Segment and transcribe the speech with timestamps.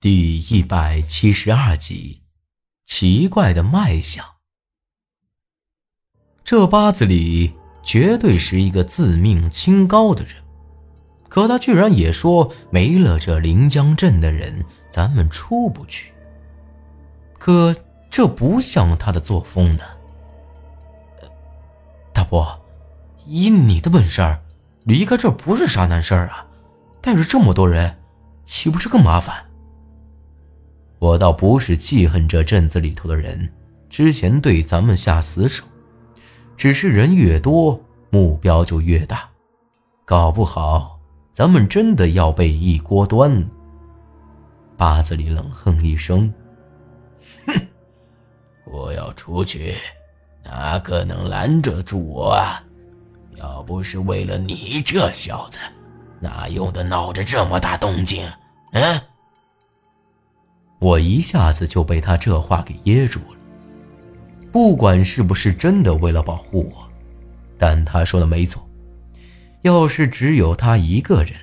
[0.00, 2.22] 第一百七十二集，
[2.86, 4.24] 奇怪的脉象。
[6.44, 7.52] 这八字里
[7.82, 10.36] 绝对是一个自命清高的人，
[11.28, 16.12] 可他居然也说没了这临江镇的人，咱们出不去。
[17.36, 17.74] 可
[18.08, 19.82] 这不像他的作风呢。
[22.12, 22.64] 大伯，
[23.26, 24.38] 以你的本事，
[24.84, 26.46] 离开这不是啥难事儿啊，
[27.02, 27.98] 带着这么多人，
[28.46, 29.44] 岂不是更麻烦？
[30.98, 33.48] 我倒不是记恨这镇子里头的人，
[33.88, 35.64] 之前对咱们下死手，
[36.56, 37.80] 只是人越多，
[38.10, 39.28] 目标就越大，
[40.04, 40.98] 搞不好
[41.32, 43.46] 咱们真的要被一锅端了。
[44.76, 46.32] 八子里冷哼一声
[47.46, 47.54] ：“哼，
[48.66, 49.74] 我要出去，
[50.44, 52.62] 哪个能拦得住我啊？
[53.36, 55.58] 要不是为了你这小子，
[56.18, 58.28] 哪用得闹着这么大动静？
[58.72, 59.00] 嗯？”
[60.78, 63.36] 我一下子就被他这话给噎住了。
[64.50, 66.88] 不管是不是真的为了保护我，
[67.58, 68.66] 但他说的没错。
[69.62, 71.34] 要是只有他一个人，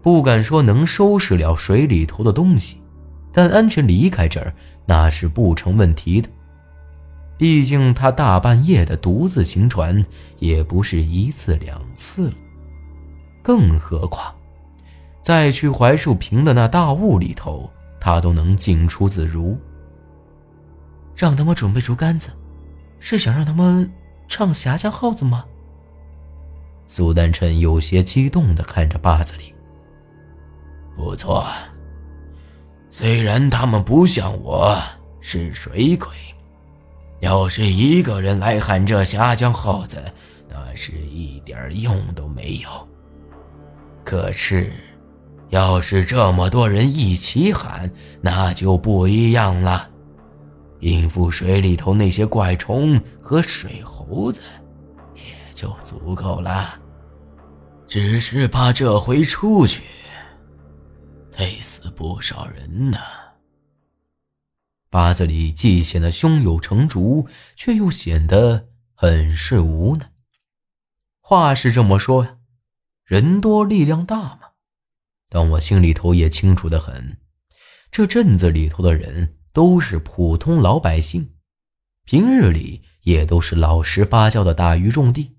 [0.00, 2.80] 不敢说能收拾了水里头的东西，
[3.32, 4.54] 但安全离开这儿
[4.86, 6.28] 那是不成问题的。
[7.36, 10.02] 毕竟他大半夜的独自行船，
[10.38, 12.36] 也不是一次两次了。
[13.42, 14.32] 更何况，
[15.20, 17.68] 在去槐树坪的那大雾里头。
[18.00, 19.56] 他都能进出自如。
[21.14, 22.30] 让他们准备竹竿子，
[22.98, 23.92] 是想让他们
[24.26, 25.44] 唱《峡江号子》吗？
[26.86, 29.54] 苏丹臣有些激动的看着巴子里。
[30.96, 31.46] 不错，
[32.90, 34.76] 虽然他们不像我
[35.20, 36.08] 是水鬼，
[37.20, 39.96] 要是一个人来喊这《峡江号子》，
[40.48, 42.88] 那是一点用都没有。
[44.04, 44.72] 可是。
[45.50, 49.90] 要是这么多人一起喊，那就不一样了。
[50.78, 54.40] 应付水里头那些怪虫和水猴子，
[55.14, 55.22] 也
[55.54, 56.80] 就足够了。
[57.86, 59.82] 只是怕这回出去，
[61.32, 62.98] 得死不少人呢。
[64.88, 70.10] 八字里既显得胸有成竹，却又显得很是无奈。
[71.20, 72.36] 话是这么说呀，
[73.04, 74.39] 人多力量大嘛。
[75.30, 77.16] 但我心里头也清楚的很，
[77.90, 81.34] 这镇子里头的人都是普通老百姓，
[82.04, 85.36] 平日里也都是老实巴交的打鱼种地，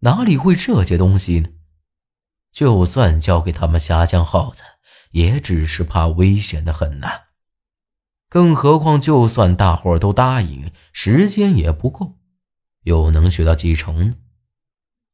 [0.00, 1.48] 哪里会这些东西呢？
[2.52, 4.62] 就算交给他们峡江耗子，
[5.12, 7.08] 也只是怕危险的很呐。
[8.28, 12.18] 更何况，就算大伙都答应，时间也不够，
[12.82, 14.16] 又能学到几成呢？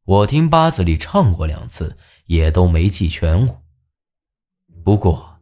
[0.05, 3.64] 我听八字里唱过两次，也都没记全乎。
[4.85, 5.39] 不过，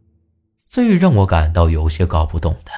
[0.66, 2.70] 最让我感到有些搞不懂的，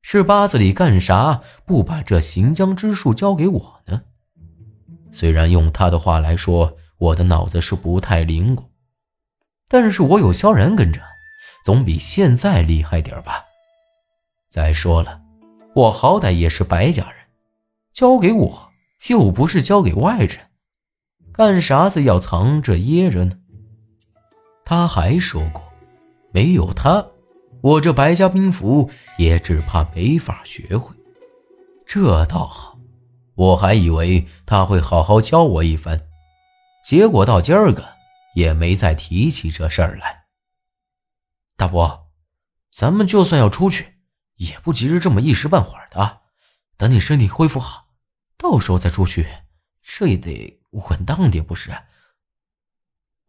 [0.00, 4.00] 是八字里干啥不把这行将之术交给我呢？
[5.12, 8.66] 虽然用他的话来说，我的脑子是不太灵光，
[9.68, 11.02] 但是我有萧然跟着，
[11.66, 13.44] 总比现在厉害点吧。
[14.48, 15.20] 再说了，
[15.74, 17.14] 我好歹也是白家人，
[17.92, 18.70] 交给我
[19.08, 20.48] 又不是交给外人，
[21.30, 23.32] 干啥子要藏着掖着呢？
[24.64, 25.69] 他还说过。
[26.32, 27.06] 没有他，
[27.60, 30.94] 我这白家兵符也只怕没法学会。
[31.86, 32.78] 这倒好，
[33.34, 36.00] 我还以为他会好好教我一番，
[36.86, 37.84] 结果到今儿个
[38.36, 40.26] 也没再提起这事儿来。
[41.56, 42.08] 大伯，
[42.72, 43.94] 咱们就算要出去，
[44.36, 46.20] 也不急着这么一时半会儿的，
[46.76, 47.88] 等你身体恢复好，
[48.38, 49.26] 到时候再出去，
[49.82, 51.70] 这也得稳当点，不是？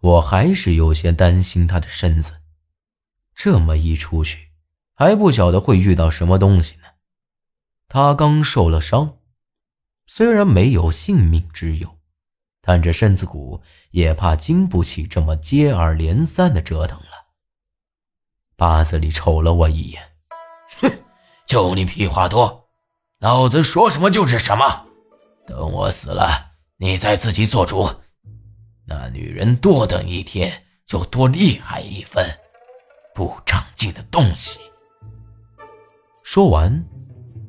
[0.02, 2.41] 我还是有些担心他的身子。
[3.44, 4.50] 这么一出去，
[4.94, 6.84] 还不晓得会遇到什么东西呢。
[7.88, 9.18] 他刚受了伤，
[10.06, 11.98] 虽然没有性命之忧，
[12.62, 13.60] 但这身子骨
[13.90, 17.30] 也怕经不起这么接二连三的折腾了。
[18.56, 20.04] 八子里瞅了我一眼，
[20.80, 20.92] 哼，
[21.48, 22.70] 就你屁话多，
[23.18, 24.86] 老子说什么就是什么。
[25.48, 27.90] 等我死了，你再自己做主。
[28.86, 32.24] 那女人多等一天，就多厉害一分。
[33.14, 34.60] 不长进的东西。
[36.24, 36.86] 说完，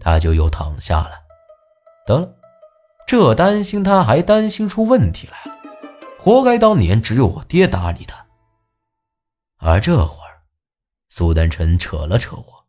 [0.00, 1.22] 他就又躺下了。
[2.06, 2.34] 得了，
[3.06, 5.58] 这担心他还担心出问题来了，
[6.18, 8.26] 活该当年只有我爹搭理他。
[9.58, 10.42] 而这会儿，
[11.08, 12.66] 苏丹臣扯了扯我，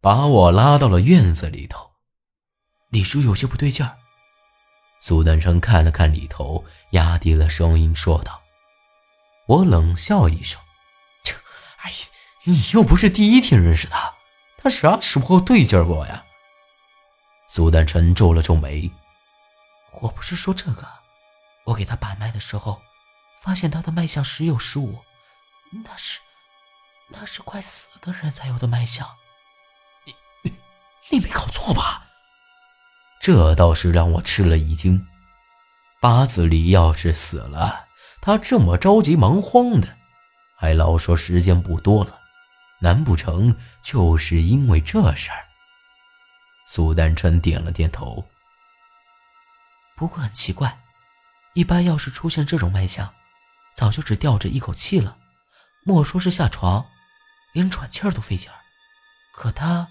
[0.00, 1.90] 把我拉到了院子里头。
[2.88, 3.94] 李叔有些不对劲儿。
[5.00, 8.40] 苏丹臣看了看里头，压低了声音说道
[9.46, 10.58] ：“我冷笑一声。”
[11.84, 11.92] 哎，
[12.44, 14.14] 你又不是第一天认识他，
[14.56, 16.24] 他啥时候对劲过呀？
[17.48, 18.90] 苏丹晨皱了皱眉。
[20.00, 20.86] 我不是说这个，
[21.66, 22.80] 我给他把脉的时候，
[23.42, 24.98] 发现他的脉象时有时无，
[25.84, 26.20] 那是，
[27.10, 29.06] 那是快死的人才有的脉象。
[30.06, 30.56] 你你
[31.10, 32.06] 你没搞错吧？
[33.20, 35.06] 这倒是让我吃了一惊。
[36.00, 37.86] 八字里要是死了，
[38.20, 39.96] 他这么着急忙慌的，
[40.64, 42.18] 还老说时间不多了。
[42.80, 45.44] 难不成就是因为这事儿？
[46.66, 48.26] 苏丹琛点了点头。
[49.94, 50.78] 不过很奇怪，
[51.52, 53.12] 一般要是出现这种脉象，
[53.74, 55.18] 早就只吊着一口气了，
[55.84, 56.86] 莫说是下床，
[57.52, 58.56] 连喘气儿都费劲儿。
[59.34, 59.88] 可他，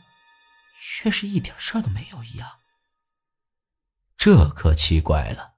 [0.81, 2.49] 却是一点事儿都没有一样。
[4.17, 5.53] 这可奇怪了，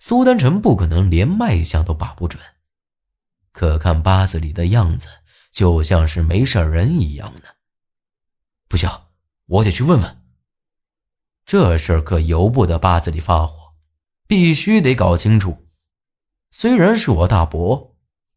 [0.00, 2.42] 苏丹晨不可能连脉象都把不准，
[3.54, 5.08] 可看八字里的样子。
[5.50, 7.42] 就像是没事人一样呢，
[8.66, 8.90] 不行，
[9.46, 10.22] 我得去问问。
[11.46, 13.76] 这事儿可由不得八子里发火，
[14.26, 15.68] 必须得搞清楚。
[16.50, 17.94] 虽然是我大伯，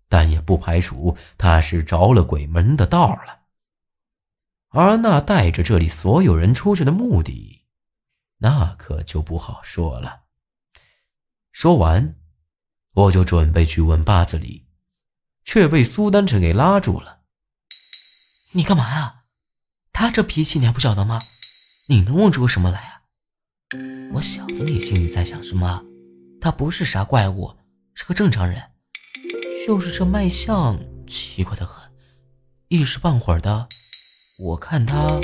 [0.07, 3.39] 但也不排除他是着了鬼门的道了。
[4.67, 7.65] 而那带着这里所有人出去的目的，
[8.37, 10.25] 那可就不好说了。
[11.51, 12.15] 说完，
[12.93, 14.66] 我就准备去问八子里。
[15.47, 17.21] 却被苏丹臣给拉住了。
[18.51, 19.23] 你干嘛呀？
[19.93, 21.21] 他这脾气你还不晓得吗？
[21.87, 23.01] 你能问出个什么来啊？
[24.11, 25.85] 我晓得你心里在想什么。
[26.41, 27.57] 他不是啥怪物，
[27.93, 28.61] 是个正常人。
[29.65, 30.77] 就是这脉象
[31.07, 31.91] 奇怪的很，
[32.67, 33.69] 一时半会儿的，
[34.37, 35.21] 我看他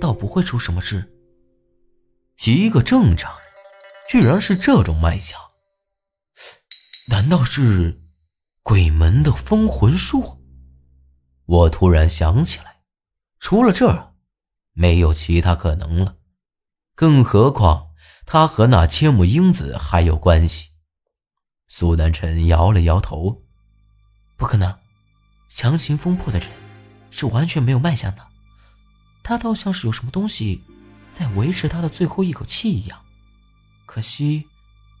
[0.00, 1.12] 倒不会出什么事。
[2.44, 3.48] 一个正常人，
[4.10, 5.40] 居然是这种脉象？
[7.06, 8.00] 难道是？
[8.64, 10.40] 鬼门的封魂术，
[11.44, 12.78] 我突然想起来，
[13.38, 14.14] 除了这，
[14.72, 16.16] 没有其他可能了。
[16.94, 17.88] 更何况
[18.24, 20.70] 他和那千木英子还有关系。
[21.68, 23.42] 苏南辰摇了摇头
[24.38, 24.78] ：“不可能，
[25.50, 26.48] 强行封破的人
[27.10, 28.26] 是完全没有脉象的。
[29.22, 30.64] 他倒像是有什么东西
[31.12, 32.98] 在维持他的最后一口气一样。
[33.84, 34.46] 可惜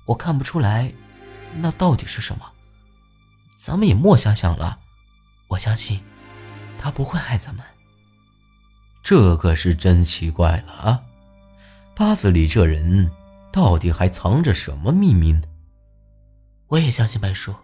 [0.04, 0.92] 我看不出来，
[1.56, 2.50] 那到底是什么。”
[3.64, 4.78] 咱们也莫想想了，
[5.48, 5.98] 我相信
[6.78, 7.64] 他不会害咱们。
[9.02, 11.02] 这可是真奇怪了啊！
[11.96, 13.10] 八子里这人
[13.50, 15.40] 到底还藏着什么秘密呢？
[16.66, 17.54] 我也相信白叔。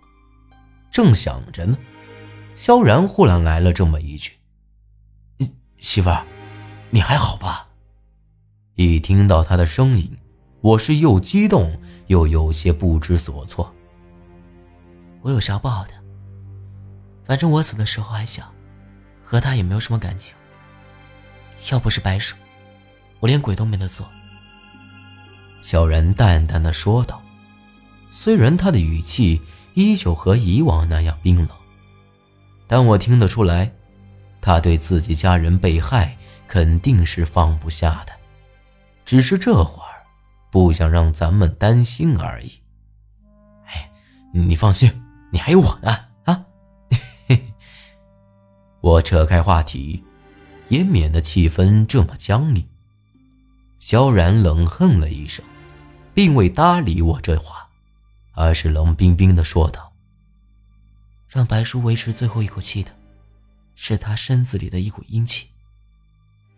[0.90, 1.76] 正想着呢，
[2.54, 4.32] 萧然忽然来了这么一句
[5.80, 6.24] ：“媳妇儿，
[6.88, 7.68] 你还好吧？”
[8.74, 10.16] 一听到他的声音，
[10.62, 13.74] 我是又激动又有些不知所措。
[15.22, 15.92] 我有啥不好的？
[17.22, 18.52] 反正我死的时候还小，
[19.22, 20.34] 和他也没有什么感情。
[21.70, 22.36] 要不是白鼠，
[23.20, 24.08] 我连鬼都没得做。
[25.62, 27.22] 小然淡淡的说道，
[28.08, 29.40] 虽然他的语气
[29.74, 31.48] 依旧和以往那样冰冷，
[32.66, 33.70] 但我听得出来，
[34.40, 36.16] 他对自己家人被害
[36.48, 38.12] 肯定是放不下的，
[39.04, 39.92] 只是这会儿
[40.50, 42.58] 不想让咱们担心而已。
[43.66, 43.90] 哎，
[44.32, 44.90] 你放心。
[45.30, 46.44] 你还有我呢，啊！
[48.80, 50.02] 我扯开话题，
[50.68, 52.68] 也免得气氛这么僵硬。
[53.78, 55.44] 萧然冷哼了一声，
[56.12, 57.68] 并未搭理我这话，
[58.32, 59.92] 而是冷冰冰的说道
[61.28, 62.94] ：“让白叔维持最后一口气的，
[63.76, 65.46] 是他身子里的一股阴气。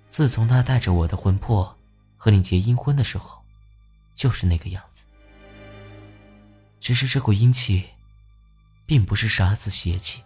[0.08, 1.78] 自从他带着我的魂魄
[2.16, 3.42] 和你结阴婚的时候，
[4.14, 5.04] 就是那个样子。
[6.80, 7.84] 只是这股阴气……”
[8.92, 10.20] 并不是杀死邪气，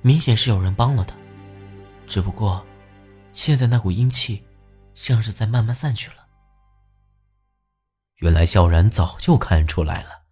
[0.00, 1.14] 明显是有人帮了他。
[2.06, 2.64] 只不过，
[3.30, 4.42] 现在那股阴气，
[4.94, 6.28] 像是在慢慢散去了。
[8.20, 10.22] 原来萧然早就看出来了。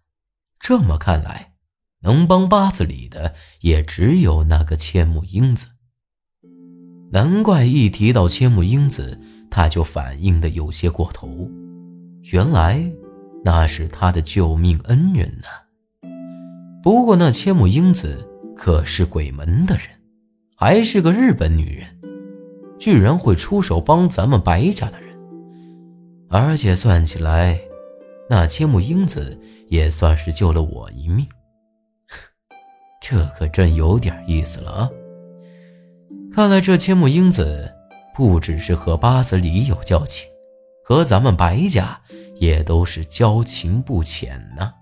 [0.59, 1.53] 这么看来，
[1.99, 5.67] 能帮八字里的也只有那个千木英子。
[7.11, 11.47] 难怪一提到千木英子，他就反应的有些过头。
[12.31, 12.91] 原来，
[13.45, 15.45] 那是他的救命恩人呢。
[16.83, 19.85] 不过那千木英子可是鬼门的人，
[20.55, 21.87] 还是个日本女人，
[22.79, 25.15] 居然会出手帮咱们白家的人，
[26.27, 27.59] 而且算起来，
[28.27, 31.27] 那千木英子也算是救了我一命，
[32.99, 34.89] 这可真有点意思了啊！
[36.33, 37.71] 看来这千木英子
[38.15, 40.27] 不只是和八子里有交情，
[40.83, 42.01] 和咱们白家
[42.39, 44.73] 也都是交情不浅呢。